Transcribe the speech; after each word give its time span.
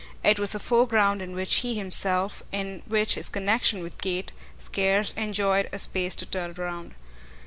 It 0.23 0.39
was 0.39 0.55
a 0.55 0.59
foreground 0.59 1.21
in 1.21 1.35
which 1.35 1.57
he 1.57 1.75
himself, 1.75 2.41
in 2.51 2.81
which 2.87 3.13
his 3.13 3.29
connexion 3.29 3.83
with 3.83 3.99
Kate, 3.99 4.31
scarce 4.57 5.11
enjoyed 5.13 5.69
a 5.71 5.77
space 5.77 6.15
to 6.15 6.25
turn 6.25 6.55
round. 6.57 6.95